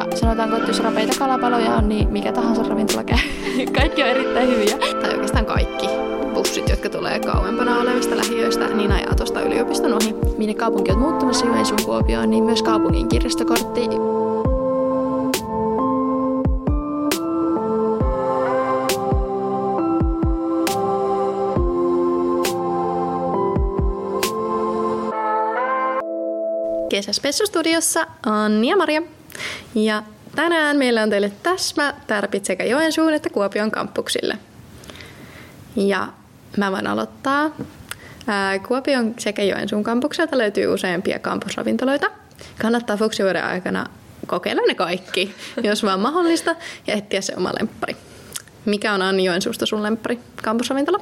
Mutta 0.00 0.16
sanotaanko, 0.16 0.56
että 0.56 0.70
jos 0.70 0.80
rapeita 0.80 1.18
kalapaloja 1.18 1.74
on, 1.74 1.88
niin 1.88 2.08
mikä 2.08 2.32
tahansa 2.32 2.62
ravintola 2.62 3.04
käy. 3.04 3.18
kaikki 3.78 4.02
on 4.02 4.08
erittäin 4.08 4.48
hyviä. 4.48 4.78
Tai 4.78 5.10
oikeastaan 5.10 5.46
kaikki 5.46 5.86
bussit, 6.34 6.68
jotka 6.68 6.88
tulee 6.88 7.20
kauempana 7.20 7.78
olevista 7.78 8.16
lähiöistä, 8.16 8.68
niin 8.68 8.92
ajaa 8.92 9.14
tuosta 9.14 9.40
yliopiston 9.40 9.92
ohi. 9.92 10.14
Minne 10.38 10.54
kaupunki 10.54 10.92
on 10.92 10.98
muuttumassa 10.98 11.46
Joensuun 11.46 11.84
Kuopioon, 11.84 12.30
niin 12.30 12.44
myös 12.44 12.62
kaupungin 12.62 13.08
kirjastokortti 13.08 13.88
Kesäspessustudiossa 26.90 28.06
Anni 28.26 28.68
ja 28.68 28.76
Maria. 28.76 29.15
Ja 29.74 30.02
tänään 30.34 30.76
meillä 30.76 31.02
on 31.02 31.10
teille 31.10 31.32
täsmä 31.42 31.94
tärpit 32.06 32.44
sekä 32.44 32.64
Joensuun 32.64 33.12
että 33.12 33.30
Kuopion 33.30 33.70
kampuksille. 33.70 34.38
Ja 35.76 36.08
mä 36.56 36.72
voin 36.72 36.86
aloittaa. 36.86 37.50
Kuopion 38.68 39.14
sekä 39.18 39.42
Joensuun 39.42 39.84
kampukselta 39.84 40.38
löytyy 40.38 40.66
useampia 40.66 41.18
kampusravintoloita. 41.18 42.10
Kannattaa 42.62 42.96
fuksivuoden 42.96 43.44
aikana 43.44 43.86
kokeilla 44.26 44.62
ne 44.68 44.74
kaikki, 44.74 45.34
jos 45.62 45.82
vaan 45.82 46.00
mahdollista, 46.00 46.56
ja 46.86 46.94
etsiä 46.94 47.20
se 47.20 47.34
oma 47.36 47.52
lemppari. 47.58 47.96
Mikä 48.64 48.92
on 48.92 49.02
Anni 49.02 49.24
Joensuusta 49.24 49.66
sun 49.66 49.82
lemppari 49.82 50.18
kampusravintola? 50.42 51.00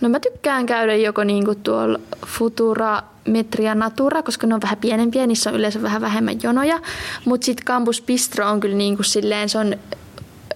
No 0.00 0.08
mä 0.08 0.20
tykkään 0.20 0.66
käydä 0.66 0.94
joko 0.94 1.24
niinku 1.24 1.54
tuolla 1.54 2.00
Futura, 2.26 3.02
Metria, 3.28 3.74
Natura, 3.74 4.22
koska 4.22 4.46
ne 4.46 4.54
on 4.54 4.60
vähän 4.60 4.78
pienempiä, 4.78 5.26
niissä 5.26 5.50
on 5.50 5.56
yleensä 5.56 5.82
vähän 5.82 6.00
vähemmän 6.00 6.42
jonoja. 6.42 6.80
Mutta 7.24 7.44
sitten 7.44 7.64
Campus 7.64 8.02
Bistro 8.02 8.50
on 8.50 8.60
kyllä 8.60 8.76
niinku 8.76 9.02
silleen, 9.02 9.48
se 9.48 9.58
on 9.58 9.76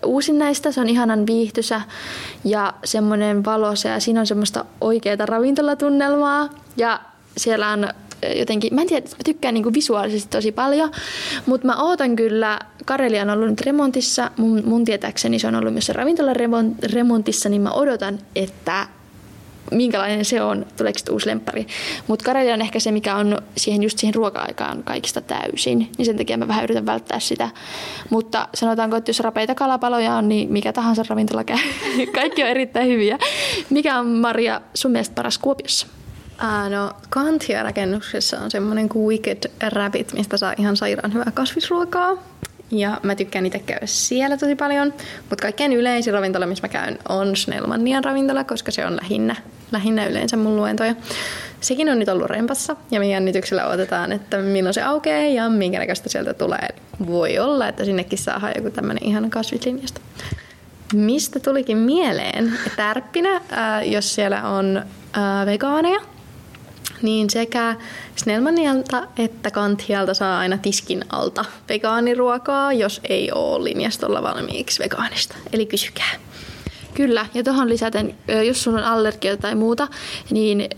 uusin 0.04 0.38
näistä, 0.38 0.72
se 0.72 0.80
on 0.80 0.88
ihanan 0.88 1.26
viihtysä 1.26 1.80
ja 2.44 2.74
semmoinen 2.84 3.44
valoisa 3.44 3.88
ja 3.88 4.00
siinä 4.00 4.20
on 4.20 4.26
semmoista 4.26 4.64
oikeaa 4.80 5.26
ravintolatunnelmaa 5.26 6.48
ja 6.76 7.00
siellä 7.36 7.68
on 7.68 7.88
jotenkin, 8.36 8.74
mä 8.74 8.80
en 8.80 8.86
tiedä, 8.86 9.06
mä 9.08 9.16
tykkään 9.24 9.54
niinku 9.54 9.72
visuaalisesti 9.72 10.30
tosi 10.30 10.52
paljon, 10.52 10.90
mutta 11.46 11.66
mä 11.66 11.82
ootan 11.82 12.16
kyllä, 12.16 12.58
Karelia 12.84 13.22
on 13.22 13.30
ollut 13.30 13.48
nyt 13.48 13.60
remontissa, 13.60 14.30
mun, 14.36 14.62
mun 14.64 14.84
tietääkseni 14.84 15.38
se 15.38 15.46
on 15.46 15.54
ollut 15.54 15.72
myös 15.72 15.86
se 15.86 15.92
ravintolan 15.92 16.36
remontissa, 16.92 17.48
niin 17.48 17.62
mä 17.62 17.70
odotan, 17.70 18.18
että 18.34 18.86
minkälainen 19.70 20.24
se 20.24 20.42
on, 20.42 20.66
tuleeko 20.76 20.98
sitten 20.98 21.12
uusi 21.12 21.26
lemppari. 21.26 21.66
Mutta 22.06 22.24
Karelia 22.24 22.54
on 22.54 22.60
ehkä 22.60 22.80
se, 22.80 22.90
mikä 22.90 23.16
on 23.16 23.38
siihen, 23.56 23.82
just 23.82 23.98
siihen 23.98 24.14
ruoka-aikaan 24.14 24.82
kaikista 24.82 25.20
täysin, 25.20 25.78
niin 25.98 26.06
sen 26.06 26.16
takia 26.16 26.38
mä 26.38 26.48
vähän 26.48 26.64
yritän 26.64 26.86
välttää 26.86 27.20
sitä. 27.20 27.48
Mutta 28.10 28.48
sanotaanko, 28.54 28.96
että 28.96 29.10
jos 29.10 29.20
rapeita 29.20 29.54
kalapaloja 29.54 30.14
on, 30.14 30.28
niin 30.28 30.52
mikä 30.52 30.72
tahansa 30.72 31.02
ravintola 31.08 31.44
käy. 31.44 31.58
Kaikki 32.14 32.42
on 32.42 32.48
erittäin 32.48 32.88
hyviä. 32.88 33.18
Mikä 33.70 33.98
on 33.98 34.06
Maria 34.06 34.60
sun 34.74 34.90
mielestä 34.90 35.14
paras 35.14 35.38
Kuopiossa? 35.38 35.86
Uh, 36.42 36.70
no 36.70 36.90
Kantia-rakennuksessa 37.10 38.40
on 38.40 38.50
semmoinen 38.50 38.88
kuin 38.88 39.06
Wicked 39.08 39.50
Rabbit, 39.72 40.12
mistä 40.12 40.36
saa 40.36 40.54
ihan 40.58 40.76
sairaan 40.76 41.12
hyvää 41.12 41.32
kasvisruokaa. 41.34 42.16
Ja 42.70 43.00
mä 43.02 43.14
tykkään 43.14 43.46
itse 43.46 43.58
käydä 43.58 43.86
siellä 43.86 44.36
tosi 44.36 44.54
paljon. 44.54 44.94
Mutta 45.30 45.42
kaikkein 45.42 45.72
yleisin 45.72 46.12
ravintola, 46.12 46.46
missä 46.46 46.64
mä 46.64 46.68
käyn, 46.68 46.98
on 47.08 47.36
Snellmannian 47.36 48.04
ravintola, 48.04 48.44
koska 48.44 48.70
se 48.70 48.86
on 48.86 48.96
lähinnä, 49.02 49.36
lähinnä 49.72 50.06
yleensä 50.06 50.36
mun 50.36 50.56
luentoja. 50.56 50.94
Sekin 51.60 51.88
on 51.88 51.98
nyt 51.98 52.08
ollut 52.08 52.30
rempassa 52.30 52.76
ja 52.90 53.00
me 53.00 53.06
jännityksellä 53.06 53.66
odotetaan, 53.66 54.12
että 54.12 54.38
milloin 54.38 54.74
se 54.74 54.82
aukeaa 54.82 55.22
ja 55.22 55.48
minkä 55.48 55.78
näköistä 55.78 56.08
sieltä 56.08 56.34
tulee. 56.34 56.68
Voi 57.06 57.38
olla, 57.38 57.68
että 57.68 57.84
sinnekin 57.84 58.18
saa 58.18 58.50
joku 58.56 58.70
tämmöinen 58.70 59.04
ihana 59.04 59.28
kasvislinjasta. 59.30 60.00
Mistä 60.94 61.40
tulikin 61.40 61.78
mieleen? 61.78 62.52
Tärppinä, 62.76 63.40
jos 63.84 64.14
siellä 64.14 64.48
on 64.48 64.82
vegaaneja, 65.46 66.00
niin 67.02 67.30
sekä 67.30 67.76
Snellmanialta 68.16 69.06
että 69.18 69.50
Kanthialta 69.50 70.14
saa 70.14 70.38
aina 70.38 70.58
tiskin 70.58 71.04
alta 71.08 71.44
vegaaniruokaa, 71.68 72.72
jos 72.72 73.00
ei 73.08 73.32
ole 73.32 73.64
linjastolla 73.64 74.22
valmiiksi 74.22 74.82
vegaanista. 74.82 75.36
Eli 75.52 75.66
kysykää. 75.66 76.10
Kyllä, 76.96 77.26
ja 77.34 77.42
tuohon 77.42 77.68
lisäten, 77.68 78.14
jos 78.46 78.62
sulla 78.62 78.78
on 78.78 78.84
allergia 78.84 79.36
tai 79.36 79.54
muuta, 79.54 79.88
niin 80.30 80.68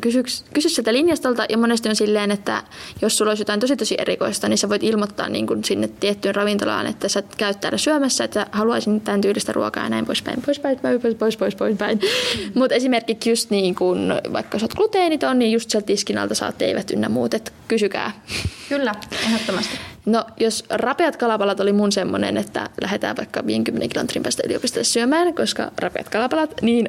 kysy, 0.00 0.22
kysy 0.54 0.68
sieltä 0.68 0.92
linjastolta, 0.92 1.46
ja 1.48 1.58
monesti 1.58 1.88
on 1.88 1.96
silleen, 1.96 2.30
että 2.30 2.62
jos 3.02 3.18
sulla 3.18 3.30
olisi 3.30 3.40
jotain 3.40 3.60
tosi 3.60 3.76
tosi 3.76 3.94
erikoista, 3.98 4.48
niin 4.48 4.58
sä 4.58 4.68
voit 4.68 4.82
ilmoittaa 4.82 5.28
niin 5.28 5.46
kuin 5.46 5.64
sinne 5.64 5.88
tiettyyn 5.88 6.34
ravintolaan, 6.34 6.86
että 6.86 7.08
sä 7.08 7.22
käyt 7.36 7.60
täällä 7.60 7.78
syömässä, 7.78 8.24
että 8.24 8.46
haluaisin 8.52 9.00
tämän 9.00 9.20
tyylistä 9.20 9.52
ruokaa 9.52 9.84
ja 9.84 9.90
näin 9.90 10.06
poispäin, 10.06 10.42
poispäin, 10.46 10.78
pois, 10.78 11.00
pois, 11.00 11.14
pois, 11.14 11.36
pois, 11.36 11.54
pois, 11.54 11.76
pois. 11.78 11.94
Mm. 11.94 12.52
Mutta 12.54 12.74
esimerkiksi 12.74 13.30
just 13.30 13.50
niin 13.50 13.74
kuin, 13.74 14.14
vaikka 14.32 14.58
sä 14.58 14.64
oot 14.64 14.74
gluteeniton, 14.74 15.38
niin 15.38 15.52
just 15.52 15.70
sieltä 15.70 15.86
tiskin 15.86 16.18
alta 16.18 16.34
saat 16.34 16.58
teivät 16.58 16.90
ynnä 16.90 17.08
muut, 17.08 17.34
että 17.34 17.52
kysykää. 17.68 18.24
Kyllä, 18.68 18.94
ehdottomasti. 19.26 19.78
No, 20.06 20.24
jos 20.40 20.64
rapeat 20.70 21.16
kalapalat 21.16 21.60
oli 21.60 21.72
mun 21.72 21.92
semmonen, 21.92 22.36
että 22.36 22.70
lähdetään 22.80 23.16
vaikka 23.16 23.46
50 23.46 23.88
kilometrin 23.88 24.22
päästä 24.22 24.42
yliopistolle 24.46 24.84
syömään, 24.84 25.34
koska 25.34 25.70
rapeat 25.78 26.08
kalapalat, 26.08 26.54
niin 26.62 26.88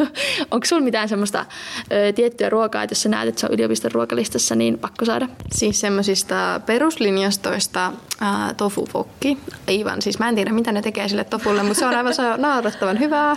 onko 0.50 0.66
sulla 0.66 0.82
mitään 0.82 1.08
semmoista 1.08 1.46
ö, 1.92 2.12
tiettyä 2.12 2.50
ruokaa, 2.50 2.82
että 2.82 2.92
jos 2.92 3.02
sä 3.02 3.08
näet, 3.08 3.28
että 3.28 3.40
se 3.40 3.46
on 3.46 3.54
yliopiston 3.54 3.92
ruokalistassa, 3.92 4.54
niin 4.54 4.78
pakko 4.78 5.04
saada? 5.04 5.28
Siis 5.52 5.80
semmoisista 5.80 6.60
peruslinjastoista 6.66 7.92
ää, 8.20 8.54
tofupokki. 8.54 9.38
Aivan, 9.68 10.02
siis 10.02 10.18
mä 10.18 10.28
en 10.28 10.34
tiedä 10.34 10.52
mitä 10.52 10.72
ne 10.72 10.82
tekee 10.82 11.08
sille 11.08 11.24
tofulle, 11.24 11.62
mutta 11.62 11.78
se 11.78 11.86
on 11.86 11.94
aivan 11.94 12.12
naurattavan 12.38 13.00
hyvää. 13.00 13.36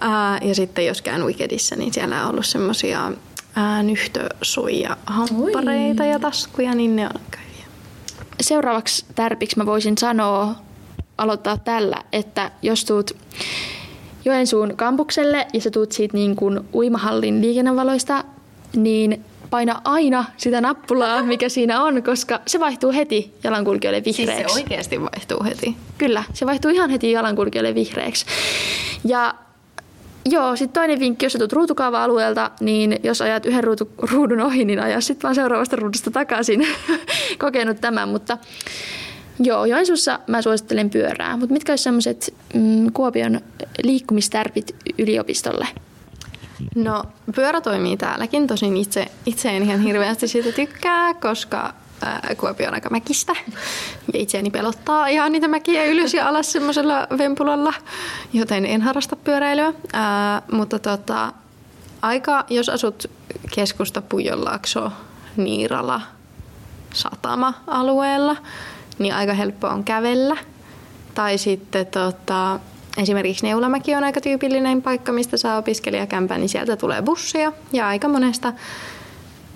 Ää, 0.00 0.38
ja 0.42 0.54
sitten 0.54 0.86
jos 0.86 1.02
käyn 1.02 1.26
Wickedissa, 1.26 1.76
niin 1.76 1.92
siellä 1.92 2.22
on 2.24 2.30
ollut 2.30 2.46
semmoisia 2.46 3.12
nyhtösoija 3.82 4.96
hamppareita 5.06 6.04
ja 6.04 6.18
taskuja, 6.18 6.74
niin 6.74 6.96
ne 6.96 7.06
on 7.06 7.20
seuraavaksi 8.44 9.04
tärpiksi 9.14 9.58
mä 9.58 9.66
voisin 9.66 9.98
sanoa, 9.98 10.54
aloittaa 11.18 11.58
tällä, 11.58 11.96
että 12.12 12.50
jos 12.62 12.84
tuut 12.84 13.10
Joensuun 14.24 14.76
kampukselle 14.76 15.46
ja 15.52 15.60
sä 15.60 15.70
tuut 15.70 15.92
siitä 15.92 16.16
niin 16.16 16.36
kuin 16.36 16.60
uimahallin 16.74 17.40
liikennevaloista, 17.40 18.24
niin 18.76 19.24
paina 19.50 19.80
aina 19.84 20.24
sitä 20.36 20.60
nappulaa, 20.60 21.22
mikä 21.22 21.48
siinä 21.48 21.82
on, 21.82 22.02
koska 22.02 22.40
se 22.46 22.60
vaihtuu 22.60 22.92
heti 22.92 23.34
jalankulkijoille 23.44 24.02
vihreäksi. 24.04 24.42
Siis 24.42 24.52
se 24.52 24.60
oikeasti 24.60 25.00
vaihtuu 25.00 25.44
heti? 25.44 25.76
Kyllä, 25.98 26.24
se 26.32 26.46
vaihtuu 26.46 26.70
ihan 26.70 26.90
heti 26.90 27.12
jalankulkijoille 27.12 27.74
vihreäksi. 27.74 28.26
Ja 29.04 29.34
Joo, 30.24 30.56
sitten 30.56 30.80
toinen 30.80 31.00
vinkki, 31.00 31.26
jos 31.26 31.32
tulet 31.32 31.52
ruutukaava-alueelta, 31.52 32.50
niin 32.60 33.00
jos 33.02 33.22
ajat 33.22 33.46
yhden 33.46 33.64
ruutu, 33.64 33.90
ruudun 34.12 34.40
ohi, 34.40 34.64
niin 34.64 34.80
aja 34.80 35.00
sitten 35.00 35.22
vaan 35.22 35.34
seuraavasta 35.34 35.76
ruudusta 35.76 36.10
takaisin. 36.10 36.66
Kokenut 37.38 37.80
tämän, 37.80 38.08
mutta 38.08 38.38
joo, 39.40 39.64
Joensuussa 39.64 40.18
mä 40.26 40.42
suosittelen 40.42 40.90
pyörää. 40.90 41.36
Mutta 41.36 41.52
mitkä 41.52 41.72
olisi 41.72 41.84
sellaiset 41.84 42.34
mm, 42.54 42.92
Kuopion 42.92 43.40
liikkumistärpit 43.82 44.76
yliopistolle? 44.98 45.66
No 46.74 47.04
pyörä 47.34 47.60
toimii 47.60 47.96
täälläkin, 47.96 48.46
tosin 48.46 48.76
itse, 48.76 49.06
itse 49.26 49.56
en 49.56 49.62
ihan 49.62 49.80
hirveästi 49.80 50.28
siitä 50.28 50.52
tykkää, 50.52 51.14
koska 51.14 51.74
On 52.68 52.74
aika 52.74 52.90
mäkistä. 52.90 53.32
Itseäni 54.14 54.50
pelottaa 54.50 55.06
ihan 55.06 55.32
niitä 55.32 55.48
mäkiä 55.48 55.84
ylös 55.84 56.14
ja 56.14 56.28
alas 56.28 56.52
semmoisella 56.52 57.06
vempulalla, 57.18 57.74
joten 58.32 58.66
en 58.66 58.82
harrasta 58.82 59.16
pyöräilyä. 59.16 59.72
Ää, 59.92 60.42
mutta 60.52 60.78
tota, 60.78 61.32
aika, 62.02 62.44
jos 62.50 62.68
asut 62.68 63.10
keskusta 63.54 64.02
Pujonlaakso, 64.02 64.92
Niirala, 65.36 66.00
Satama-alueella, 66.94 68.36
niin 68.98 69.14
aika 69.14 69.34
helppo 69.34 69.66
on 69.66 69.84
kävellä. 69.84 70.36
Tai 71.14 71.38
sitten 71.38 71.86
tota, 71.86 72.60
esimerkiksi 72.96 73.46
Neulamäki 73.46 73.94
on 73.94 74.04
aika 74.04 74.20
tyypillinen 74.20 74.82
paikka, 74.82 75.12
mistä 75.12 75.36
saa 75.36 75.58
opiskelijakämpää, 75.58 76.38
niin 76.38 76.48
sieltä 76.48 76.76
tulee 76.76 77.02
bussia 77.02 77.52
ja 77.72 77.88
aika 77.88 78.08
monesta, 78.08 78.52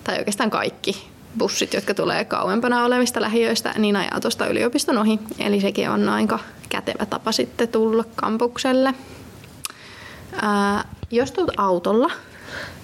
tai 0.03 0.17
oikeastaan 0.17 0.49
kaikki 0.49 1.09
bussit, 1.37 1.73
jotka 1.73 1.93
tulee 1.93 2.25
kauempana 2.25 2.85
olevista 2.85 3.21
lähiöistä, 3.21 3.73
niin 3.77 3.95
ajaa 3.95 4.19
tuosta 4.19 4.47
yliopiston 4.47 4.97
ohi. 4.97 5.19
Eli 5.39 5.61
sekin 5.61 5.89
on 5.89 6.09
aika 6.09 6.39
kätevä 6.69 7.05
tapa 7.05 7.31
sitten 7.31 7.67
tulla 7.67 8.03
kampukselle. 8.15 8.93
Ää, 10.41 10.83
jos 11.11 11.31
tulet 11.31 11.53
autolla, 11.57 12.11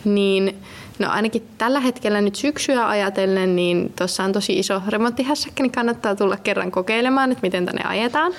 niin 0.05 0.55
no 0.99 1.09
ainakin 1.09 1.47
tällä 1.57 1.79
hetkellä 1.79 2.21
nyt 2.21 2.35
syksyä 2.35 2.87
ajatellen, 2.87 3.55
niin 3.55 3.93
tuossa 3.97 4.23
on 4.23 4.33
tosi 4.33 4.59
iso 4.59 4.81
remonttihässäkkä, 4.87 5.63
niin 5.63 5.71
kannattaa 5.71 6.15
tulla 6.15 6.37
kerran 6.37 6.71
kokeilemaan, 6.71 7.31
että 7.31 7.41
miten 7.41 7.65
tänne 7.65 7.83
ajetaan. 7.83 8.33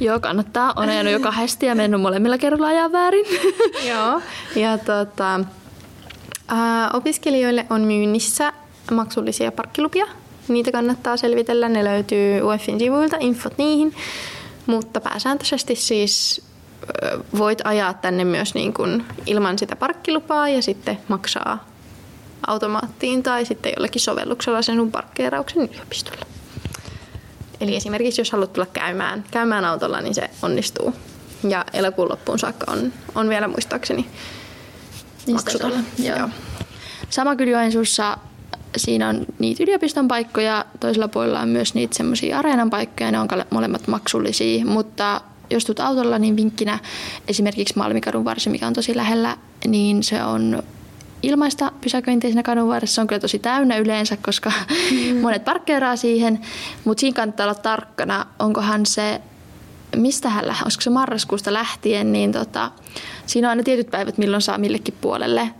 Joo, 0.00 0.20
kannattaa. 0.20 0.72
On 0.76 0.88
ajanut 0.88 1.12
jo 1.12 1.20
kahdesti 1.20 1.66
ja 1.66 1.74
mennyt 1.74 2.00
molemmilla 2.00 2.38
kerralla 2.38 2.66
ajan 2.66 2.92
väärin. 2.92 3.26
Joo, 3.90 4.20
ja 4.56 4.78
tota, 4.78 5.40
ää, 6.48 6.90
opiskelijoille 6.92 7.66
on 7.70 7.80
myynnissä 7.80 8.52
maksullisia 8.90 9.52
parkkilupia 9.52 10.06
niitä 10.48 10.72
kannattaa 10.72 11.16
selvitellä. 11.16 11.68
Ne 11.68 11.84
löytyy 11.84 12.42
UEFin 12.42 12.78
sivuilta, 12.78 13.16
infot 13.20 13.58
niihin. 13.58 13.94
Mutta 14.66 15.00
pääsääntöisesti 15.00 15.76
siis 15.76 16.42
voit 17.38 17.58
ajaa 17.64 17.94
tänne 17.94 18.24
myös 18.24 18.54
niin 18.54 18.74
kuin 18.74 19.04
ilman 19.26 19.58
sitä 19.58 19.76
parkkilupaa 19.76 20.48
ja 20.48 20.62
sitten 20.62 20.98
maksaa 21.08 21.68
automaattiin 22.46 23.22
tai 23.22 23.44
sitten 23.44 23.72
jollakin 23.76 24.00
sovelluksella 24.00 24.62
sen 24.62 24.76
sun 24.76 24.90
parkkeerauksen 24.90 25.62
yliopistolla. 25.62 26.26
Eli 27.60 27.76
esimerkiksi 27.76 28.20
jos 28.20 28.32
haluat 28.32 28.52
tulla 28.52 28.66
käymään, 28.66 29.24
käymään 29.30 29.64
autolla, 29.64 30.00
niin 30.00 30.14
se 30.14 30.30
onnistuu. 30.42 30.94
Ja 31.48 31.64
elokuun 31.72 32.08
loppuun 32.08 32.38
saakka 32.38 32.72
on, 32.72 32.92
on 33.14 33.28
vielä 33.28 33.48
muistaakseni 33.48 34.06
maksuton. 35.32 35.72
Joo. 35.98 36.16
Joo. 36.16 36.28
Sama 37.10 37.36
kyllä 37.36 37.52
Joensuussa 37.52 38.18
siinä 38.76 39.08
on 39.08 39.26
niitä 39.38 39.62
yliopiston 39.62 40.08
paikkoja, 40.08 40.64
toisella 40.80 41.08
puolella 41.08 41.40
on 41.40 41.48
myös 41.48 41.74
niitä 41.74 41.96
semmoisia 41.96 42.38
areenan 42.38 42.70
paikkoja, 42.70 43.10
ne 43.10 43.20
on 43.20 43.28
molemmat 43.50 43.88
maksullisia, 43.88 44.64
mutta 44.64 45.20
jos 45.50 45.64
tulet 45.64 45.80
autolla, 45.80 46.18
niin 46.18 46.36
vinkkinä 46.36 46.78
esimerkiksi 47.28 47.74
Malmikadun 47.76 48.24
varsi, 48.24 48.50
mikä 48.50 48.66
on 48.66 48.72
tosi 48.72 48.96
lähellä, 48.96 49.36
niin 49.66 50.02
se 50.02 50.24
on 50.24 50.62
ilmaista 51.22 51.72
pysäköintiä 51.80 52.30
siinä 52.30 52.42
kadun 52.42 52.68
varressa. 52.68 52.94
Se 52.94 53.00
on 53.00 53.06
kyllä 53.06 53.20
tosi 53.20 53.38
täynnä 53.38 53.76
yleensä, 53.76 54.16
koska 54.16 54.52
mm. 54.90 55.16
monet 55.22 55.44
parkkeeraa 55.44 55.96
siihen, 55.96 56.40
mutta 56.84 57.00
siinä 57.00 57.14
kannattaa 57.14 57.44
olla 57.44 57.54
tarkkana, 57.54 58.26
onkohan 58.38 58.86
se 58.86 59.20
mistä 59.96 60.28
hän 60.28 60.46
lähtee, 60.46 60.64
olisiko 60.64 60.82
se 60.82 60.90
marraskuusta 60.90 61.52
lähtien, 61.52 62.12
niin 62.12 62.32
tota, 62.32 62.70
siinä 63.26 63.48
on 63.48 63.50
aina 63.50 63.62
tietyt 63.62 63.90
päivät, 63.90 64.18
milloin 64.18 64.42
saa 64.42 64.58
millekin 64.58 64.94
puolelle 65.00 65.50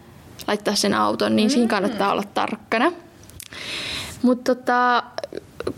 laittaa 0.46 0.75
sen 0.75 0.94
auton, 0.94 1.37
niin 1.37 1.50
siinä 1.50 1.69
kannattaa 1.69 2.12
olla 2.12 2.25
tarkkana. 2.35 2.93
Mutta 4.23 4.55
tota, 4.55 5.02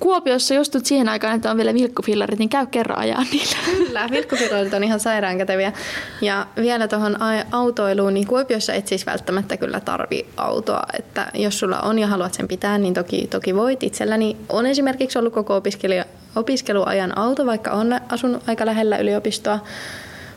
Kuopiossa, 0.01 0.55
jos 0.55 0.71
tulet 0.71 0.87
siihen 0.87 1.09
aikaan, 1.09 1.37
että 1.37 1.51
on 1.51 1.57
vielä 1.57 1.75
vilkkufillarit, 1.75 2.39
niin 2.39 2.49
käy 2.49 2.67
kerran 2.67 2.99
ajaa 2.99 3.25
niillä. 3.33 3.57
Kyllä, 3.67 4.09
vilkkufillarit 4.11 4.75
on 4.75 4.85
ihan 4.85 5.01
sairaankäteviä. 5.01 5.73
Ja 6.21 6.47
vielä 6.57 6.89
tuohon 6.89 7.17
autoiluun, 7.53 8.15
niin 8.15 8.27
Kuopiossa 8.27 8.73
et 8.73 8.87
siis 8.87 9.07
välttämättä 9.07 9.57
kyllä 9.57 9.81
tarvi 9.81 10.27
autoa. 10.37 10.83
Että 10.99 11.31
jos 11.35 11.59
sulla 11.59 11.81
on 11.81 11.99
ja 11.99 12.07
haluat 12.07 12.35
sen 12.35 12.49
pitää, 12.49 12.79
niin 12.79 12.95
toki, 12.95 13.27
toki 13.27 13.55
voit. 13.55 13.83
Itselläni 13.83 14.37
on 14.49 14.67
esimerkiksi 14.67 15.19
ollut 15.19 15.35
koko 15.35 15.57
opiskelija, 15.57 16.05
opiskeluajan 16.37 17.19
auto, 17.19 17.47
vaikka 17.47 17.71
on 17.71 18.01
asunut 18.09 18.49
aika 18.49 18.67
lähellä 18.67 18.99
yliopistoa. 18.99 19.59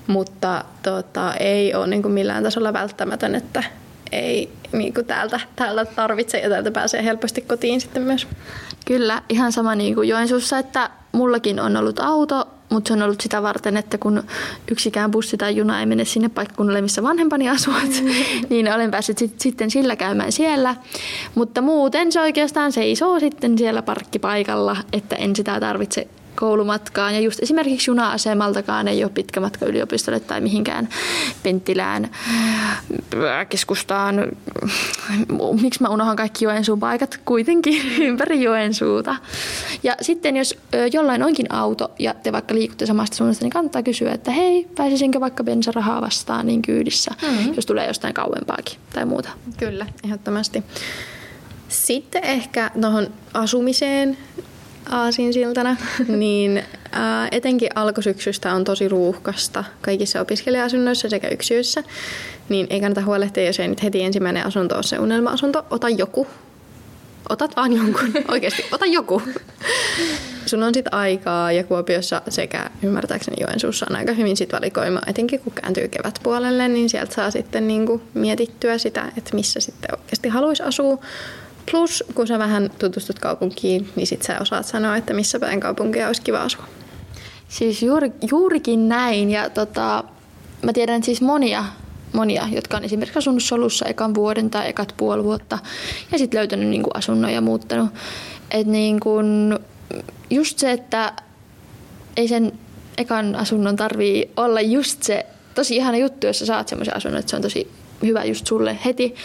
Mutta 0.08 0.66
tota, 0.84 1.34
ei 1.34 1.74
ole 1.74 1.88
niin 1.88 2.12
millään 2.12 2.44
tasolla 2.44 2.74
välttämätön, 2.74 3.36
että 3.36 3.64
ei 4.12 4.50
niin 4.72 4.94
kuin 4.94 5.06
täältä, 5.06 5.40
täältä 5.56 5.86
tarvitse 5.86 6.38
ja 6.38 6.50
täältä 6.50 6.72
pääsee 6.72 7.04
helposti 7.04 7.42
kotiin 7.42 7.82
sitten 7.82 8.04
myös. 8.04 8.28
Kyllä, 8.86 9.22
ihan 9.30 9.52
sama 9.52 9.76
niin 9.76 9.96
kuin 9.96 10.10
Joensuussa, 10.10 10.58
että 10.58 10.90
mullakin 11.12 11.60
on 11.60 11.78
ollut 11.78 12.00
auto, 12.00 12.48
mutta 12.70 12.88
se 12.88 12.94
on 12.94 13.02
ollut 13.02 13.22
sitä 13.22 13.44
varten, 13.44 13.78
että 13.78 13.98
kun 13.98 14.24
yksikään 14.72 15.12
bussi 15.12 15.38
tai 15.38 15.56
juna 15.56 15.80
ei 15.80 15.86
mene 15.86 16.06
sinne 16.06 16.30
paikkakunnalle, 16.30 16.82
missä 16.82 17.04
vanhempani 17.04 17.50
asuvat, 17.50 18.02
mm. 18.04 18.12
niin 18.50 18.74
olen 18.74 18.92
päässyt 18.92 19.18
sit, 19.18 19.42
sitten 19.42 19.72
sillä 19.72 19.96
käymään 19.96 20.32
siellä. 20.32 20.76
Mutta 21.36 21.62
muuten 21.62 22.12
se 22.12 22.22
oikeastaan 22.22 22.72
seisoo 22.72 23.20
sitten 23.20 23.58
siellä 23.58 23.82
parkkipaikalla, 23.82 24.78
että 24.94 25.16
en 25.16 25.36
sitä 25.36 25.60
tarvitse 25.60 26.08
koulumatkaan. 26.40 27.14
Ja 27.14 27.20
just 27.20 27.40
esimerkiksi 27.44 27.92
juna-asemaltakaan 27.92 28.88
ei 28.88 29.04
ole 29.04 29.12
pitkä 29.16 29.40
matka 29.40 29.66
yliopistolle 29.66 30.20
tai 30.20 30.42
mihinkään 30.42 30.90
Penttilään 31.44 32.10
äh, 33.24 33.48
keskustaan. 33.50 34.16
Miksi 35.62 35.82
mä 35.82 35.90
unohan 35.90 36.16
kaikki 36.16 36.46
Joensuun 36.46 36.80
paikat 36.80 37.20
kuitenkin 37.26 37.82
ympäri 38.10 38.44
Joensuuta. 38.44 39.16
Ja 39.84 39.96
sitten 40.02 40.38
jos 40.38 40.58
jollain 40.94 41.24
onkin 41.24 41.54
auto 41.54 41.92
ja 42.00 42.14
te 42.14 42.32
vaikka 42.32 42.54
liikutte 42.56 42.86
samasta 42.86 43.18
suunnasta, 43.18 43.46
niin 43.46 43.52
kannattaa 43.52 43.84
kysyä, 43.84 44.12
että 44.12 44.32
hei, 44.32 44.68
pääsisinkö 44.76 45.20
vaikka 45.20 45.44
bensarahaa 45.44 46.02
vastaan 46.02 46.48
niin 46.48 46.62
kyydissä, 46.62 47.12
mm-hmm. 47.22 47.54
jos 47.54 47.66
tulee 47.66 47.88
jostain 47.88 48.14
kauempaakin 48.14 48.80
tai 48.94 49.06
muuta. 49.06 49.30
Kyllä, 49.58 49.86
ehdottomasti. 50.04 50.64
Sitten 51.70 52.24
ehkä 52.24 52.72
tuohon 52.82 53.08
asumiseen 53.34 54.18
aasinsiltana, 54.90 55.76
niin 56.08 56.64
ää, 56.92 57.28
etenkin 57.32 57.70
alkusyksystä 57.76 58.54
on 58.54 58.64
tosi 58.64 58.88
ruuhkasta 58.88 59.64
kaikissa 59.82 60.22
opiskelija-asunnoissa 60.22 61.10
sekä 61.10 61.28
yksiöissä, 61.28 61.84
niin 62.50 62.68
ei 62.70 62.80
kannata 62.80 63.06
huolehtia, 63.06 63.46
jos 63.46 63.60
ei 63.60 63.68
nyt 63.68 63.84
heti 63.84 64.04
ensimmäinen 64.04 64.46
asunto 64.46 64.76
ole 64.76 64.84
se 64.84 65.00
unelma-asunto. 65.00 65.66
Ota 65.70 65.90
joku. 65.90 66.28
Otat 67.30 67.56
vaan 67.56 67.74
jonkun. 67.74 68.12
Oikeasti, 68.32 68.66
ota 68.72 68.86
joku. 68.86 69.22
Sun 70.46 70.64
on 70.64 70.74
sitten 70.74 70.94
aikaa 70.94 71.52
ja 71.52 71.64
Kuopiossa 71.64 72.22
sekä 72.30 72.70
ymmärtääkseni 72.84 73.38
Joensuussa 73.42 73.86
on 73.90 73.96
aika 73.96 74.14
hyvin 74.14 74.38
sit 74.38 74.54
valikoima, 74.54 75.02
etenkin 75.08 75.40
kun 75.40 75.54
kääntyy 75.54 75.88
kevätpuolelle, 75.88 76.68
niin 76.68 76.90
sieltä 76.90 77.16
saa 77.16 77.32
sitten 77.32 77.68
niinku 77.68 78.02
mietittyä 78.14 78.78
sitä, 78.78 79.12
että 79.18 79.36
missä 79.36 79.60
sitten 79.60 80.00
oikeasti 80.00 80.30
haluaisi 80.30 80.64
asua. 80.64 80.98
Plus, 81.72 82.04
kun 82.16 82.28
sä 82.28 82.40
vähän 82.40 82.70
tutustut 82.80 83.20
kaupunkiin, 83.20 83.90
niin 83.96 84.08
sit 84.08 84.24
sä 84.24 84.40
osaat 84.42 84.66
sanoa, 84.66 84.98
että 84.98 85.14
missä 85.14 85.40
päin 85.40 85.60
kaupunkia 85.60 86.08
olisi 86.08 86.22
kiva 86.22 86.42
asua. 86.42 86.66
Siis 87.50 87.84
juuri, 87.84 88.12
juurikin 88.32 88.90
näin. 88.90 89.32
Ja 89.32 89.50
tota, 89.50 90.04
mä 90.62 90.74
tiedän 90.74 91.04
siis 91.04 91.22
monia, 91.22 91.66
monia, 92.14 92.48
jotka 92.52 92.78
on 92.78 92.84
esimerkiksi 92.84 93.20
asunut 93.20 93.44
solussa 93.44 93.86
ekan 93.86 94.16
vuoden 94.16 94.50
tai 94.50 94.70
ekat 94.70 94.94
puoli 94.98 95.24
vuotta 95.24 95.60
ja 96.12 96.18
sitten 96.18 96.38
löytänyt 96.38 96.68
niin 96.68 96.84
asunnon 96.94 97.34
ja 97.34 97.42
muuttanut. 97.42 97.90
Et 98.52 98.68
niin 98.68 99.00
kuin, 99.00 99.60
just 100.30 100.60
se, 100.60 100.72
että 100.72 101.14
ei 102.18 102.28
sen 102.28 102.52
ekan 102.98 103.36
asunnon 103.36 103.76
tarvii 103.76 104.32
olla 104.38 104.62
just 104.62 105.04
se 105.04 105.26
tosi 105.56 105.76
ihana 105.76 105.98
juttu, 105.98 106.28
jos 106.28 106.40
sä 106.40 106.46
saat 106.46 106.68
semmoisen 106.68 106.98
asunnon, 106.98 107.20
että 107.20 107.30
se 107.30 107.36
on 107.36 107.42
tosi 107.42 107.72
hyvä 108.04 108.24
just 108.24 108.48
sulle 108.48 108.78
heti, 108.86 109.16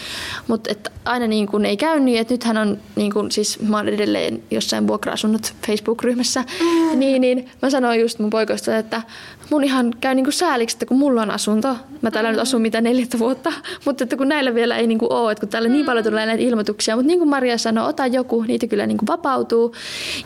mutta 0.47 0.69
aina 1.05 1.27
niin 1.27 1.47
kuin 1.47 1.65
ei 1.65 1.77
käy 1.77 1.99
niin, 1.99 2.19
että 2.19 2.33
nythän 2.33 2.57
on 2.57 2.77
niin 2.95 3.13
kuin, 3.13 3.31
siis 3.31 3.59
mä 3.61 3.79
olen 3.79 3.93
edelleen 3.93 4.43
jossain 4.51 4.87
vuokra-asunnot 4.87 5.53
Facebook-ryhmässä, 5.67 6.41
mm. 6.41 6.99
niin, 6.99 7.21
niin 7.21 7.49
mä 7.61 7.69
sanoin 7.69 8.01
just 8.01 8.19
mun 8.19 8.29
poikoista, 8.29 8.77
että 8.77 9.01
mun 9.49 9.63
ihan 9.63 9.93
käy 10.01 10.15
niin 10.15 10.23
kuin 10.25 10.33
sääliksi, 10.33 10.75
että 10.75 10.85
kun 10.85 10.97
mulla 10.97 11.21
on 11.21 11.31
asunto, 11.31 11.77
mä 12.01 12.11
täällä 12.11 12.29
mm. 12.29 12.33
nyt 12.33 12.41
asun 12.41 12.61
mitä 12.61 12.81
neljättä 12.81 13.19
vuotta, 13.19 13.53
mutta 13.85 14.03
että 14.03 14.17
kun 14.17 14.27
näillä 14.27 14.55
vielä 14.55 14.77
ei 14.77 14.87
niin 14.87 14.99
kuin 14.99 15.13
ole, 15.13 15.31
että 15.31 15.39
kun 15.39 15.49
täällä 15.49 15.69
mm. 15.69 15.73
niin 15.73 15.85
paljon 15.85 16.05
tulee 16.05 16.25
näitä 16.25 16.43
ilmoituksia, 16.43 16.95
mutta 16.95 17.07
niin 17.07 17.19
kuin 17.19 17.29
Maria 17.29 17.57
sanoi, 17.57 17.89
ota 17.89 18.07
joku, 18.07 18.41
niitä 18.41 18.67
kyllä 18.67 18.87
niin 18.87 18.97
kuin 18.97 19.07
vapautuu. 19.07 19.75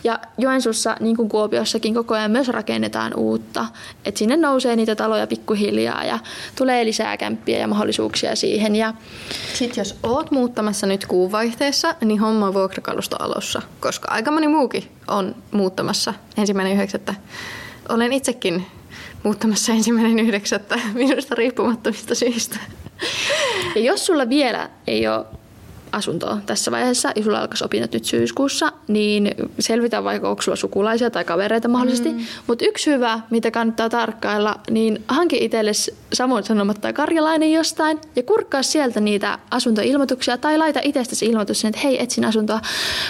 Ja 0.04 0.18
Joensuussa, 0.38 0.96
niin 1.00 1.16
kuin 1.16 1.28
Kuopiossakin, 1.28 1.94
koko 1.94 2.14
ajan 2.14 2.30
myös 2.30 2.48
rakennetaan 2.48 3.14
uutta, 3.16 3.66
että 4.04 4.18
sinne 4.18 4.36
nousee 4.36 4.76
niitä 4.76 4.96
taloja 4.96 5.26
pikkuhiljaa 5.26 6.04
ja 6.04 6.18
tulee 6.56 6.84
lisää 6.84 7.16
kämppiä 7.16 7.58
ja 7.58 7.68
mahdollisuuksia 7.68 8.36
siihen. 8.36 8.76
Ja... 8.76 8.94
Sitten 9.54 9.80
jos 9.80 9.96
oot 10.02 10.30
muuttamassa 10.30 10.86
nyt 10.86 11.06
kuuvaihteessa, 11.06 11.94
niin 12.04 12.20
homma 12.20 12.54
vuokrakalusto 12.54 13.16
alussa, 13.18 13.62
koska 13.80 14.08
aika 14.10 14.30
moni 14.30 14.48
muukin 14.48 14.84
on 15.08 15.34
muuttamassa 15.50 16.14
ensimmäinen 16.36 16.74
yhdeksättä. 16.74 17.14
Olen 17.88 18.12
itsekin 18.12 18.66
muuttamassa 19.22 19.72
ensimmäinen 19.72 20.18
yhdeksättä 20.18 20.80
minusta 20.94 21.34
riippumattomista 21.34 22.14
syistä. 22.14 22.56
Ja 23.74 23.80
jos 23.80 24.06
sulla 24.06 24.28
vielä 24.28 24.70
ei 24.86 25.08
ole 25.08 25.26
asuntoa 25.92 26.38
tässä 26.46 26.70
vaiheessa 26.70 27.12
ja 27.16 27.22
sulla 27.22 27.40
alkaisi 27.40 27.64
opinnot 27.64 27.92
nyt 27.92 28.04
syyskuussa, 28.04 28.72
niin 28.88 29.34
selvitä 29.58 30.04
vaikka 30.04 30.28
onko 30.28 30.42
sulla 30.42 30.56
sukulaisia 30.56 31.10
tai 31.10 31.24
kavereita 31.24 31.68
mahdollisesti. 31.68 32.12
Mm. 32.12 32.26
Mutta 32.46 32.64
yksi 32.64 32.90
hyvä, 32.90 33.20
mitä 33.30 33.50
kannattaa 33.50 33.88
tarkkailla, 33.88 34.60
niin 34.70 35.04
hanki 35.08 35.44
itsellesi 35.44 35.94
samoin 36.12 36.44
sanomatta 36.44 36.92
karjalainen 36.92 37.52
jostain 37.52 37.98
ja 38.16 38.22
kurkkaa 38.22 38.62
sieltä 38.62 39.00
niitä 39.00 39.38
asuntoilmoituksia 39.50 40.38
tai 40.38 40.58
laita 40.58 40.80
itsestäsi 40.82 41.26
ilmoitus 41.26 41.64
että 41.64 41.80
hei 41.84 42.02
etsin 42.02 42.24
asuntoa. 42.24 42.60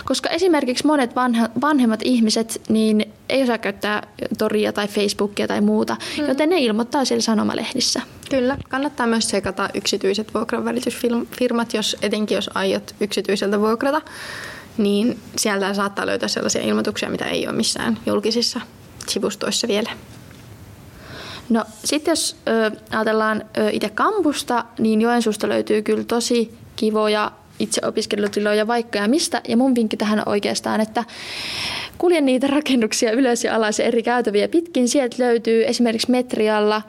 Koska 0.05 0.29
esimerkiksi 0.29 0.87
monet 0.87 1.17
vanha, 1.17 1.49
vanhemmat 1.61 2.01
ihmiset 2.05 2.63
niin 2.69 3.13
ei 3.31 3.43
osaa 3.43 3.59
käyttää 3.59 4.07
toria 4.39 4.73
tai 4.73 4.89
Facebookia 4.89 5.49
tai 5.49 5.61
muuta, 5.61 5.97
mm. 6.19 6.29
joten 6.29 6.49
ne 6.49 6.59
ilmoittaa 6.59 7.05
siellä 7.05 7.23
sanomalehdissä. 7.23 8.03
Kyllä, 8.31 8.57
kannattaa 8.69 9.07
myös 9.07 9.29
sekata 9.29 9.69
yksityiset 9.75 10.35
vuokranvälitysfirmat, 10.35 11.75
jos, 11.75 11.97
etenkin 12.03 12.35
jos 12.35 12.51
aiot 12.55 12.95
yksityiseltä 13.01 13.61
vuokrata, 13.61 14.03
niin 14.79 15.19
sieltä 15.37 15.75
saattaa 15.75 16.07
löytää 16.07 16.29
sellaisia 16.29 16.63
ilmoituksia, 16.63 17.11
mitä 17.11 17.25
ei 17.25 17.47
ole 17.47 17.57
missään 17.57 17.99
julkisissa 18.07 18.61
sivustoissa 19.09 19.69
vielä. 19.69 19.91
No 21.49 21.65
sitten 21.85 22.13
jos 22.13 22.37
ö, 22.49 22.71
ajatellaan 22.91 23.45
ö, 23.59 23.71
itse 23.71 23.89
kampusta, 23.89 24.65
niin 24.79 25.01
Joensuusta 25.01 25.49
löytyy 25.49 25.83
kyllä 25.83 26.05
tosi 26.05 26.55
kivoja 26.77 27.33
itse 27.59 27.87
opiskelutiloja 27.87 28.67
vaikka 28.67 28.99
ja 28.99 29.09
mistä. 29.09 29.41
Ja 29.49 29.57
mun 29.57 29.75
vinkki 29.75 29.97
tähän 29.97 30.19
on 30.19 30.29
oikeastaan, 30.29 30.81
että 30.81 31.05
kuljen 32.01 32.27
niitä 32.27 32.47
rakennuksia 32.47 33.13
ylös 33.13 33.45
ja 33.45 33.57
alas 33.57 33.79
ja 33.79 33.85
eri 33.85 34.03
käytäviä 34.03 34.49
pitkin. 34.49 34.89
Sieltä 34.89 35.17
löytyy 35.19 35.67
esimerkiksi 35.67 36.11
metrialla, 36.11 36.83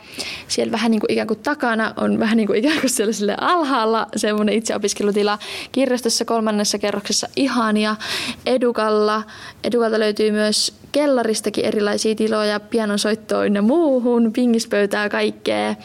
siellä 0.48 0.72
vähän 0.72 0.92
niin 0.92 1.00
kuin 1.00 1.12
ikään 1.12 1.28
kuin 1.28 1.40
takana 1.40 1.94
on 1.98 2.20
vähän 2.20 2.38
niin 2.38 2.48
kuin 2.48 2.60
ikään 2.60 2.80
kuin 2.80 2.90
sellaiselle 2.90 3.36
alhaalla 3.42 4.08
semmoinen 4.16 4.56
itse 4.56 4.76
opiskelutila. 4.76 5.40
Kirjastossa 5.72 6.26
kolmannessa 6.26 6.78
kerroksessa 6.78 7.28
ihania. 7.36 7.96
Edukalla, 8.46 9.24
Edukalta 9.64 10.00
löytyy 10.00 10.32
myös 10.32 10.74
kellaristakin 10.92 11.66
erilaisia 11.66 12.16
tiloja, 12.16 12.60
pianonsoittoon 12.60 13.56
ja 13.56 13.62
muuhun, 13.62 14.34
pingispöytää, 14.34 15.10
kaikkea. 15.10 15.76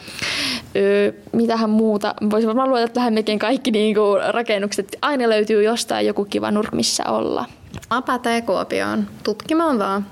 Öö, 0.75 1.11
mitähän 1.33 1.69
muuta. 1.69 2.15
Voisi 2.31 2.47
varmaan 2.47 2.69
luoda 2.69 2.87
tähän 2.87 3.13
melkein 3.13 3.39
kaikki 3.39 3.71
niin 3.71 3.95
kuin 3.95 4.21
rakennukset. 4.33 4.97
Aina 5.01 5.29
löytyy 5.29 5.63
jostain 5.63 6.07
joku 6.07 6.25
kiva 6.25 6.51
nurk, 6.51 6.73
missä 6.73 7.03
olla. 7.07 7.45
Apa 7.89 8.19
Kuopioon 8.45 9.07
tutkimaan 9.23 9.79
vaan. 9.79 10.05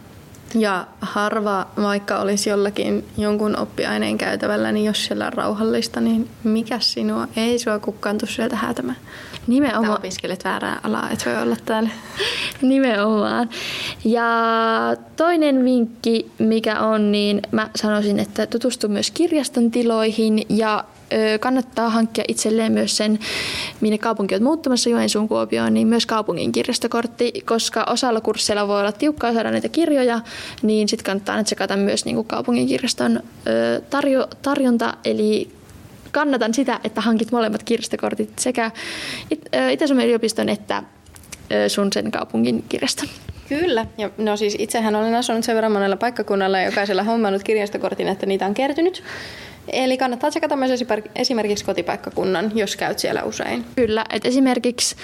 Ja 0.55 0.87
harva, 1.01 1.67
vaikka 1.81 2.19
olisi 2.19 2.49
jollakin 2.49 3.05
jonkun 3.17 3.57
oppiaineen 3.57 4.17
käytävällä, 4.17 4.71
niin 4.71 4.85
jos 4.85 5.05
siellä 5.05 5.25
on 5.27 5.33
rauhallista, 5.33 6.01
niin 6.01 6.29
mikä 6.43 6.79
sinua? 6.79 7.27
Ei 7.35 7.59
sua 7.59 7.79
kukaan 7.79 8.17
tuu 8.17 8.27
sieltä 8.27 8.55
häätämään. 8.55 8.97
Nimenomaan. 9.47 9.97
Opiskelet 9.97 10.43
väärää 10.43 10.79
alaa, 10.83 11.09
et 11.09 11.25
voi 11.25 11.41
olla 11.41 11.55
täällä. 11.65 11.89
Nimenomaan. 12.61 13.49
Ja 14.05 14.29
toinen 15.15 15.65
vinkki, 15.65 16.31
mikä 16.39 16.79
on, 16.79 17.11
niin 17.11 17.41
mä 17.51 17.69
sanoisin, 17.75 18.19
että 18.19 18.47
tutustu 18.47 18.87
myös 18.87 19.11
kirjaston 19.11 19.71
tiloihin 19.71 20.45
ja 20.49 20.83
kannattaa 21.39 21.89
hankkia 21.89 22.23
itselleen 22.27 22.71
myös 22.71 22.97
sen, 22.97 23.19
minne 23.81 23.97
kaupunki 23.97 24.35
on 24.35 24.43
muuttumassa 24.43 24.89
Joensuun 24.89 25.27
Kuopioon, 25.27 25.73
niin 25.73 25.87
myös 25.87 26.05
kaupungin 26.05 26.51
kirjastokortti, 26.51 27.33
koska 27.45 27.85
osalla 27.89 28.21
kursseilla 28.21 28.67
voi 28.67 28.79
olla 28.79 28.91
tiukkaa 28.91 29.33
saada 29.33 29.51
näitä 29.51 29.69
kirjoja, 29.69 30.19
niin 30.61 30.89
sitten 30.89 31.05
kannattaa 31.05 31.37
nyt 31.37 31.47
sekata 31.47 31.77
myös 31.77 32.05
niin 32.05 32.15
kuin 32.15 32.27
kaupungin 32.27 32.67
kirjaston 32.67 33.19
tarjo, 33.89 34.27
tarjonta, 34.41 34.93
eli 35.05 35.49
kannatan 36.11 36.53
sitä, 36.53 36.79
että 36.83 37.01
hankit 37.01 37.31
molemmat 37.31 37.63
kirjastokortit 37.63 38.39
sekä 38.39 38.71
Itä-Suomen 39.71 40.05
yliopiston 40.05 40.49
että 40.49 40.83
sun 41.67 41.93
sen 41.93 42.11
kaupungin 42.11 42.65
kirjaston. 42.69 43.07
Kyllä. 43.49 43.85
Ja 43.97 44.09
no 44.17 44.37
siis 44.37 44.55
itsehän 44.59 44.95
olen 44.95 45.15
asunut 45.15 45.43
sen 45.43 45.55
verran 45.55 45.71
monella 45.71 45.97
paikkakunnalla 45.97 46.59
ja 46.59 46.65
jokaisella 46.65 47.03
hommannut 47.03 47.43
kirjastokortin, 47.43 48.07
että 48.07 48.25
niitä 48.25 48.45
on 48.45 48.53
kertynyt. 48.53 49.03
Eli 49.67 49.97
kannattaa 49.97 50.29
tsekata 50.29 50.55
myös 50.55 50.79
esimerkiksi 51.15 51.65
kotipaikkakunnan, 51.65 52.51
jos 52.55 52.75
käyt 52.75 52.99
siellä 52.99 53.23
usein. 53.23 53.65
Kyllä, 53.75 54.05
että 54.13 54.27
esimerkiksi 54.27 54.95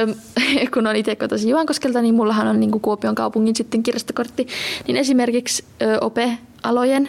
kun 0.74 0.86
on 0.86 0.96
itse 0.96 1.16
kotoisin 1.16 1.50
Juankoskelta, 1.50 2.02
niin 2.02 2.14
mullahan 2.14 2.46
on 2.46 2.60
niin 2.60 2.70
kuin 2.70 2.82
Kuopion 2.82 3.14
kaupungin 3.14 3.56
sitten 3.56 3.82
kirjastokortti, 3.82 4.46
niin 4.86 4.96
esimerkiksi 4.96 5.64
OPE 6.00 6.38
alojen, 6.62 7.08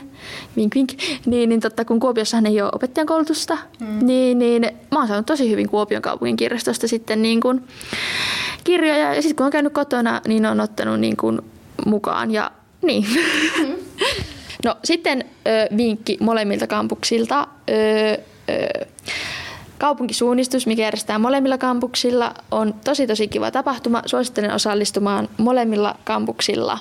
vink 0.55 0.75
vink, 0.75 0.89
niin, 1.25 1.49
niin 1.49 1.61
totta, 1.61 1.85
kun 1.85 1.99
Kuopiossahan 1.99 2.45
ei 2.45 2.61
ole 2.61 2.71
opettajan 2.73 3.07
koulutusta, 3.07 3.57
mm. 3.79 4.05
niin, 4.05 4.39
niin 4.39 4.61
mä 4.91 4.99
oon 4.99 5.07
saanut 5.07 5.25
tosi 5.25 5.49
hyvin 5.49 5.69
Kuopion 5.69 6.01
kaupungin 6.01 6.37
kirjastosta 6.37 6.87
sitten 6.87 7.21
niin 7.21 7.41
kuin 7.41 7.63
kirjoja. 8.63 9.13
Ja 9.13 9.21
sitten 9.21 9.35
kun 9.35 9.45
on 9.45 9.51
käynyt 9.51 9.73
kotona, 9.73 10.21
niin 10.27 10.45
on 10.45 10.59
ottanut 10.59 10.99
niin 10.99 11.17
kuin 11.17 11.39
mukaan 11.85 12.31
ja 12.31 12.51
niin. 12.81 13.05
Mm. 13.59 13.75
No 14.65 14.75
sitten 14.83 15.23
ö, 15.47 15.77
vinkki 15.77 16.17
molemmilta 16.19 16.67
kampuksilta. 16.67 17.47
Ö, 17.69 18.17
ö, 18.49 18.85
kaupunkisuunnistus, 19.77 20.67
mikä 20.67 20.81
järjestää 20.81 21.19
molemmilla 21.19 21.57
kampuksilla, 21.57 22.33
on 22.51 22.73
tosi 22.83 23.07
tosi 23.07 23.27
kiva 23.27 23.51
tapahtuma. 23.51 24.01
Suosittelen 24.05 24.53
osallistumaan 24.53 25.29
molemmilla 25.37 25.95
kampuksilla. 26.03 26.77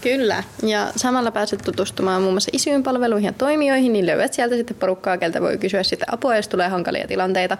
Kyllä, 0.00 0.44
ja 0.62 0.92
samalla 0.96 1.30
pääset 1.30 1.62
tutustumaan 1.64 2.22
muun 2.22 2.34
muassa 2.34 2.50
isyyn 2.52 2.82
palveluihin 2.82 3.26
ja 3.26 3.32
toimijoihin, 3.32 3.92
niin 3.92 4.06
löydät 4.06 4.32
sieltä 4.32 4.56
sitten 4.56 4.76
porukkaa, 4.76 5.18
keltä 5.18 5.40
voi 5.40 5.58
kysyä 5.58 5.82
sitten 5.82 6.14
apua, 6.14 6.36
jos 6.36 6.48
tulee 6.48 6.68
hankalia 6.68 7.08
tilanteita. 7.08 7.58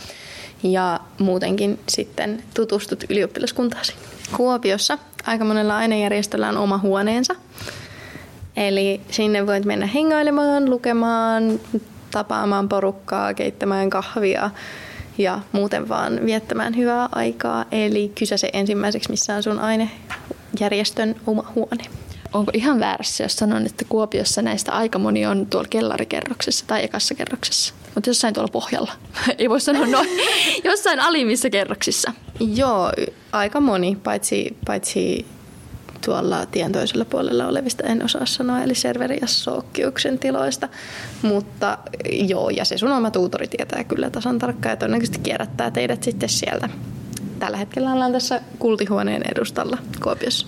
Ja 0.63 1.01
muutenkin 1.19 1.79
sitten 1.89 2.43
tutustut 2.55 3.05
ylioppilaskuntaasi. 3.11 3.95
Kuopiossa 4.37 4.99
aika 5.27 5.45
monella 5.45 5.77
ainejärjestöllä 5.77 6.49
on 6.49 6.57
oma 6.57 6.79
huoneensa, 6.79 7.35
Eli 8.57 9.01
sinne 9.11 9.47
voit 9.47 9.65
mennä 9.65 9.87
hengailemaan, 9.87 10.71
lukemaan, 10.71 11.61
tapaamaan 12.11 12.69
porukkaa, 12.69 13.35
keittämään 13.35 13.91
kahvia 13.91 14.51
ja 15.19 15.41
muuten 15.53 15.89
vaan 15.89 16.27
viettämään 16.27 16.77
hyvää 16.77 17.09
aikaa. 17.13 17.65
Eli 17.73 18.13
kysäse 18.19 18.51
ensimmäiseksi, 18.53 19.11
missä 19.11 19.35
on 19.35 19.43
sun 19.43 19.59
ainejärjestön 19.59 21.17
oma 21.27 21.53
huone. 21.55 21.85
Onko 22.33 22.51
ihan 22.55 22.81
väärässä, 22.81 23.25
jos 23.25 23.37
sanon, 23.37 23.67
että 23.67 23.85
Kuopiossa 23.89 24.43
näistä 24.43 24.73
aika 24.73 24.99
moni 24.99 25.27
on 25.27 25.47
tuolla 25.47 25.69
kellarikerroksessa 25.69 26.65
tai 26.67 26.85
ekassa 26.85 27.15
kerroksessa? 27.15 27.75
Mutta 27.95 28.11
jossain 28.11 28.35
tuolla 28.35 28.53
pohjalla. 28.53 28.93
Ei 29.39 29.51
voi 29.51 29.61
sanoa 29.61 29.87
noin. 29.87 30.09
jossain 30.65 31.01
alimmissa 31.01 31.51
kerroksissa. 31.51 32.13
Joo, 32.41 32.93
aika 33.33 33.61
moni, 33.61 33.97
paitsi, 34.05 34.57
paitsi 34.67 35.27
tuolla 36.05 36.47
tien 36.47 36.73
toisella 36.73 37.05
puolella 37.05 37.47
olevista 37.47 37.85
en 37.85 38.05
osaa 38.05 38.27
sanoa, 38.27 38.63
eli 38.63 38.75
serveri- 38.75 39.19
ja 39.21 39.27
sookkiuksen 39.27 40.19
tiloista. 40.19 40.69
Mutta 41.23 41.79
joo, 42.13 42.51
ja 42.51 42.65
se 42.65 42.79
sun 42.79 42.93
oma 42.93 43.11
tuutori 43.11 43.49
tietää 43.49 43.85
kyllä 43.85 44.11
tasan 44.11 44.39
tarkkaan 44.39 44.73
ja 44.73 44.77
todennäköisesti 44.77 45.19
kierrättää 45.19 45.71
teidät 45.71 46.03
sitten 46.03 46.29
sieltä. 46.29 46.69
Tällä 47.39 47.57
hetkellä 47.57 47.93
ollaan 47.93 48.13
tässä 48.13 48.41
kultihuoneen 48.59 49.23
edustalla 49.37 49.79
Kuopiossa. 50.03 50.47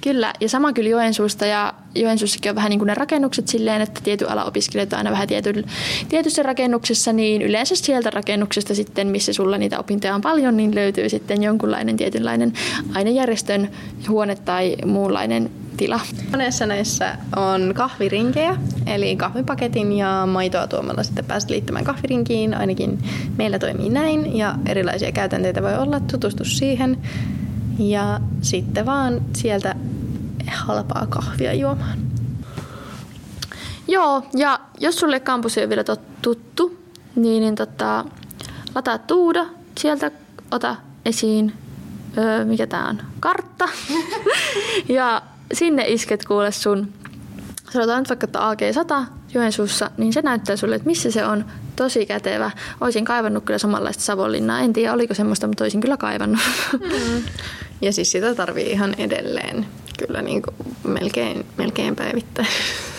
Kyllä, 0.00 0.32
ja 0.40 0.48
sama 0.48 0.72
kyllä 0.72 0.90
Joensuusta, 0.90 1.46
ja 1.46 1.74
Joensuussakin 1.94 2.50
on 2.50 2.56
vähän 2.56 2.70
niin 2.70 2.78
kuin 2.78 2.86
ne 2.86 2.94
rakennukset 2.94 3.48
silleen, 3.48 3.82
että 3.82 4.00
tiety 4.04 4.26
ala 4.28 4.44
opiskelijat 4.44 4.92
aina 4.92 5.10
vähän 5.10 5.28
tiety, 5.28 5.64
tietyssä 6.08 6.42
rakennuksessa, 6.42 7.12
niin 7.12 7.42
yleensä 7.42 7.76
sieltä 7.76 8.10
rakennuksesta 8.10 8.74
sitten, 8.74 9.08
missä 9.08 9.32
sulla 9.32 9.58
niitä 9.58 9.78
opintoja 9.78 10.14
on 10.14 10.20
paljon, 10.20 10.56
niin 10.56 10.74
löytyy 10.74 11.08
sitten 11.08 11.42
jonkunlainen 11.42 11.96
tietynlainen 11.96 12.52
ainejärjestön 12.94 13.68
huone 14.08 14.34
tai 14.34 14.76
muunlainen 14.86 15.50
tila. 15.76 16.00
Monessa 16.30 16.66
näissä 16.66 17.16
on 17.36 17.72
kahvirinkejä, 17.74 18.56
eli 18.86 19.16
kahvipaketin 19.16 19.92
ja 19.92 20.28
maitoa 20.32 20.66
tuomalla 20.66 21.02
sitten 21.02 21.24
pääset 21.24 21.50
liittymään 21.50 21.84
kahvirinkiin, 21.84 22.54
ainakin 22.54 22.98
meillä 23.38 23.58
toimii 23.58 23.90
näin, 23.90 24.36
ja 24.36 24.54
erilaisia 24.66 25.12
käytänteitä 25.12 25.62
voi 25.62 25.74
olla, 25.74 26.00
tutustu 26.00 26.44
siihen. 26.44 26.98
Ja 27.78 28.20
sitten 28.42 28.86
vaan 28.86 29.20
sieltä 29.36 29.74
halpaa 30.50 31.06
kahvia 31.06 31.54
juomaan. 31.54 31.98
Joo, 33.88 34.22
ja 34.34 34.60
jos 34.80 34.96
sulle 34.96 35.20
kampus 35.20 35.58
ei 35.58 35.64
ole 35.64 35.68
vielä 35.68 35.84
tuttu, 36.22 36.78
niin, 37.16 37.40
niin 37.40 37.54
tota, 37.54 38.04
lataa 38.74 38.98
Tuuda, 38.98 39.46
sieltä 39.78 40.10
ota 40.50 40.76
esiin, 41.04 41.52
öö, 42.18 42.44
mikä 42.44 42.66
tää 42.66 42.88
on, 42.88 43.00
kartta. 43.20 43.68
ja 44.88 45.22
sinne 45.52 45.84
isket 45.88 46.24
kuule 46.24 46.52
sun, 46.52 46.92
sanotaan 47.70 47.98
nyt 47.98 48.08
vaikka, 48.08 48.24
että 48.24 48.72
AG100 49.02 49.06
Joensuussa, 49.34 49.90
niin 49.96 50.12
se 50.12 50.22
näyttää 50.22 50.56
sulle, 50.56 50.74
että 50.74 50.86
missä 50.86 51.10
se 51.10 51.26
on. 51.26 51.44
Tosi 51.76 52.06
kätevä. 52.06 52.50
Olisin 52.80 53.04
kaivannut 53.04 53.44
kyllä 53.44 53.58
samanlaista 53.58 54.02
Savonlinnaa. 54.02 54.60
En 54.60 54.72
tiedä, 54.72 54.92
oliko 54.92 55.14
semmoista, 55.14 55.46
mutta 55.46 55.64
olisin 55.64 55.80
kyllä 55.80 55.96
kaivannut. 55.96 56.40
Mm. 56.72 57.22
Ja 57.82 57.92
siis 57.92 58.12
sitä 58.12 58.34
tarvii 58.34 58.70
ihan 58.70 58.94
edelleen 58.98 59.66
kyllä 60.06 60.22
niin 60.22 60.42
kuin 60.42 60.56
melkein, 60.84 61.46
melkein 61.56 61.96
päivittäin. 61.96 62.48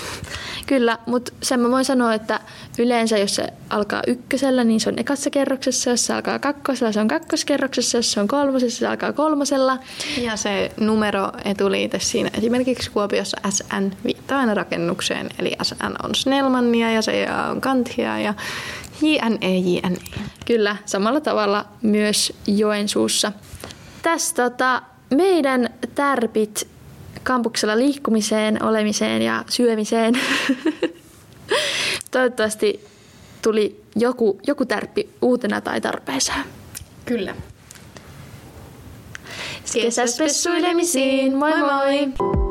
Kyllä, 0.67 0.97
mutta 1.05 1.31
sen 1.41 1.59
mä 1.59 1.69
voin 1.69 1.85
sanoa, 1.85 2.13
että 2.13 2.39
yleensä 2.79 3.17
jos 3.17 3.35
se 3.35 3.47
alkaa 3.69 4.01
ykkösellä, 4.07 4.63
niin 4.63 4.79
se 4.79 4.89
on 4.89 4.99
ekassa 4.99 5.29
kerroksessa. 5.29 5.89
Jos 5.89 6.05
se 6.05 6.13
alkaa 6.13 6.39
kakkosella, 6.39 6.91
se 6.91 6.99
on 6.99 7.07
kakkoskerroksessa. 7.07 7.97
Jos 7.97 8.11
se 8.11 8.19
on 8.19 8.27
kolmosessa, 8.27 8.79
se 8.79 8.87
alkaa 8.87 9.13
kolmosella. 9.13 9.77
Ja 10.21 10.35
se 10.35 10.71
numero 10.79 11.31
etuliite 11.45 11.99
siinä 11.99 12.29
esimerkiksi 12.37 12.91
Kuopiossa 12.91 13.37
SN 13.49 13.91
viittaa 14.05 14.39
aina 14.39 14.53
rakennukseen. 14.53 15.29
Eli 15.39 15.55
SN 15.63 15.95
on 16.03 16.15
Snellmannia 16.15 16.91
ja 16.91 17.01
se 17.01 17.27
on 17.49 17.61
Kantia 17.61 18.19
ja 18.19 18.33
JNE, 19.01 19.57
JNE. 19.57 19.97
Kyllä, 20.45 20.75
samalla 20.85 21.21
tavalla 21.21 21.65
myös 21.81 22.33
Joensuussa. 22.47 23.31
Tässä 24.01 24.35
tota, 24.35 24.81
meidän 25.09 25.69
tärpit 25.95 26.72
kampuksella 27.23 27.77
liikkumiseen, 27.77 28.63
olemiseen 28.63 29.21
ja 29.21 29.43
syömiseen. 29.49 30.13
Toivottavasti 32.11 32.87
tuli 33.41 33.81
joku, 33.95 34.39
joku 34.47 34.65
tärppi 34.65 35.09
uutena 35.21 35.61
tai 35.61 35.81
tarpeeseen. 35.81 36.43
Kyllä. 37.05 37.35
Kesäspessuilemisiin, 39.73 41.35
moi 41.35 41.57
moi! 41.57 42.07
moi. 42.19 42.42